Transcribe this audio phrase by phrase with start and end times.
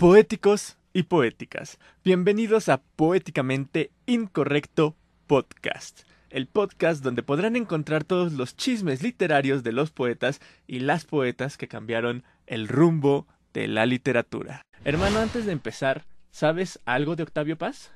[0.00, 8.56] Poéticos y poéticas, bienvenidos a Poéticamente Incorrecto Podcast, el podcast donde podrán encontrar todos los
[8.56, 14.62] chismes literarios de los poetas y las poetas que cambiaron el rumbo de la literatura.
[14.86, 17.92] Hermano, antes de empezar, ¿sabes algo de Octavio Paz?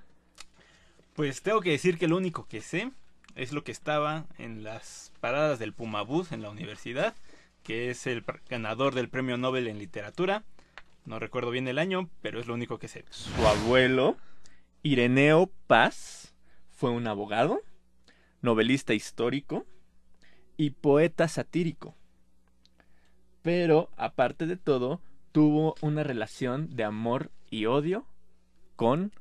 [1.15, 2.93] Pues tengo que decir que lo único que sé
[3.35, 7.15] es lo que estaba en las paradas del Pumabús en la universidad,
[7.63, 10.45] que es el ganador del Premio Nobel en Literatura.
[11.05, 13.05] No recuerdo bien el año, pero es lo único que sé.
[13.11, 14.17] Su abuelo,
[14.83, 16.35] Ireneo Paz,
[16.71, 17.61] fue un abogado,
[18.41, 19.67] novelista histórico
[20.57, 21.95] y poeta satírico.
[23.43, 28.07] Pero, aparte de todo, tuvo una relación de amor y odio
[28.77, 29.13] con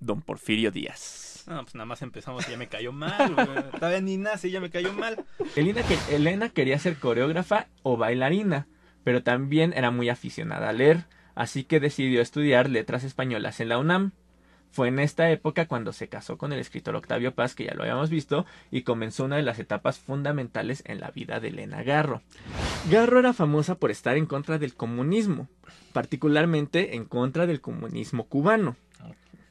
[0.00, 1.44] don Porfirio Díaz.
[1.46, 3.70] No, pues nada más empezamos y ya me cayó mal, güey.
[3.72, 5.24] Todavía ni nace y ya me cayó mal.
[5.54, 8.66] Elena, que, Elena quería ser coreógrafa o bailarina,
[9.04, 13.78] pero también era muy aficionada a leer, así que decidió estudiar letras españolas en la
[13.78, 14.12] UNAM.
[14.72, 17.82] Fue en esta época cuando se casó con el escritor Octavio Paz, que ya lo
[17.82, 22.22] habíamos visto, y comenzó una de las etapas fundamentales en la vida de Elena Garro.
[22.88, 25.48] Garro era famosa por estar en contra del comunismo,
[25.92, 28.76] particularmente en contra del comunismo cubano.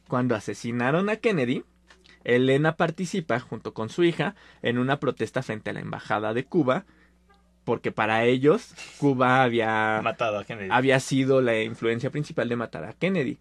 [0.07, 1.65] Cuando asesinaron a Kennedy,
[2.23, 6.85] Elena participa junto con su hija en una protesta frente a la embajada de Cuba,
[7.69, 10.69] porque para ellos Cuba había Matado a Kennedy.
[10.71, 13.37] había sido la influencia principal de matar a Kennedy.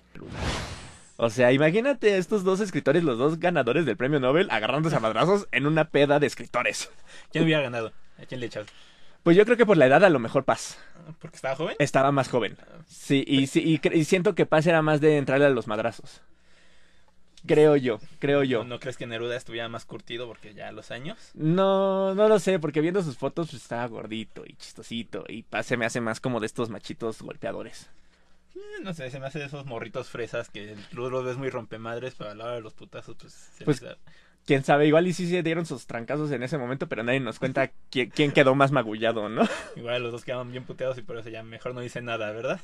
[1.17, 5.01] O sea, imagínate a estos dos escritores, los dos ganadores del premio Nobel, agarrándose a
[5.01, 6.91] madrazos en una peda de escritores.
[7.33, 7.91] ¿Quién hubiera ganado?
[8.23, 8.67] ¿A quién le echas?
[9.23, 10.79] Pues yo creo que por la edad a lo mejor Paz
[11.19, 11.77] ¿Porque estaba joven?
[11.79, 12.59] estaba más joven.
[12.87, 16.21] Sí, y, sí, y, siento que Paz era más de entrarle a los madrazos.
[17.49, 18.63] Creo yo, creo yo.
[18.65, 21.17] ¿No crees que Neruda estuviera más curtido porque ya los años?
[21.35, 25.25] No, no lo sé, porque viendo sus fotos pues, estaba gordito y chistosito.
[25.29, 27.89] Y se me hace más como de estos machitos golpeadores.
[28.55, 31.51] Eh, no sé, se me hace de esos morritos fresas que tú los ves muy
[31.51, 33.33] rompemadres, pero a la hora de los putazos, pues...
[33.57, 33.99] Se Pues, les da-
[34.47, 37.39] Quién sabe, igual y sí se dieron sus trancazos en ese momento, pero nadie nos
[37.39, 39.47] cuenta quién, quién quedó más magullado, ¿no?
[39.77, 42.59] Igual los dos quedaban bien puteados y por eso ya mejor no dice nada, ¿verdad?